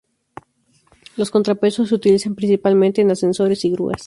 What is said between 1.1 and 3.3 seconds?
Los contrapesos se utilizan principalmente en